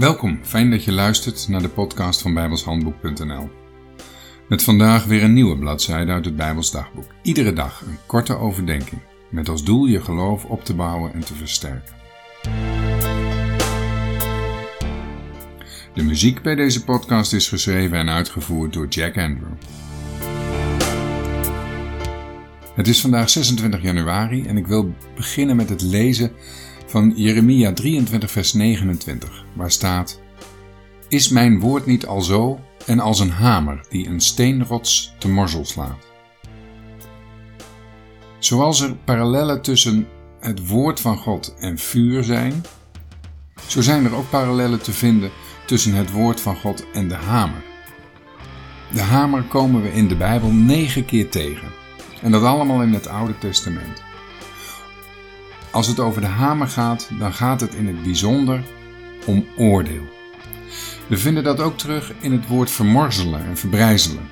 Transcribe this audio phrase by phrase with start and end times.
[0.00, 3.50] Welkom, fijn dat je luistert naar de podcast van bijbelshandboek.nl.
[4.48, 7.12] Met vandaag weer een nieuwe bladzijde uit het Bijbels dagboek.
[7.22, 9.00] Iedere dag een korte overdenking,
[9.30, 11.94] met als doel je geloof op te bouwen en te versterken.
[15.94, 19.52] De muziek bij deze podcast is geschreven en uitgevoerd door Jack Andrew.
[22.74, 26.32] Het is vandaag 26 januari en ik wil beginnen met het lezen
[26.90, 30.20] van Jeremia 23, vers 29, waar staat:
[31.08, 35.64] Is mijn woord niet al zo en als een hamer die een steenrots te morzel
[35.64, 36.06] slaat?
[38.38, 40.08] Zoals er parallellen tussen
[40.40, 42.62] het woord van God en vuur zijn,
[43.66, 45.30] zo zijn er ook parallellen te vinden
[45.66, 47.62] tussen het woord van God en de hamer.
[48.92, 51.68] De hamer komen we in de Bijbel negen keer tegen.
[52.22, 54.02] En dat allemaal in het Oude Testament.
[55.70, 58.62] Als het over de hamer gaat, dan gaat het in het bijzonder
[59.24, 60.08] om oordeel.
[61.06, 64.28] We vinden dat ook terug in het woord vermorzelen en verbrijzelen.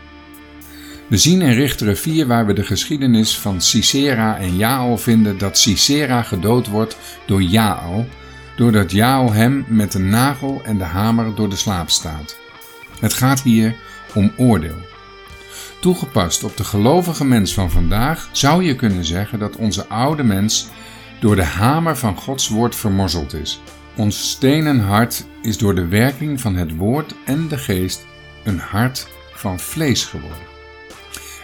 [1.06, 5.58] We zien in Richteren 4 waar we de geschiedenis van Sisera en Jaal vinden dat
[5.58, 8.06] Sisera gedood wordt door Jaal,
[8.56, 12.36] doordat Jaal hem met de nagel en de hamer door de slaap staat.
[13.00, 13.74] Het gaat hier
[14.14, 14.86] om oordeel.
[15.80, 20.68] Toegepast op de gelovige mens van vandaag zou je kunnen zeggen dat onze oude mens
[21.20, 23.60] door de hamer van Gods woord vermorzeld is.
[23.96, 28.06] Ons stenen hart is door de werking van het woord en de geest
[28.44, 30.46] een hart van vlees geworden.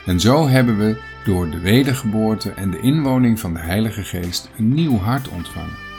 [0.06, 4.74] En zo hebben we door de wedergeboorte en de inwoning van de Heilige Geest een
[4.74, 5.93] nieuw hart ontvangen.